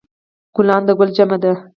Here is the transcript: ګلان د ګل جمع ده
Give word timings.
ګلان 0.55 0.81
د 0.87 0.89
ګل 0.99 1.09
جمع 1.17 1.37
ده 1.43 1.51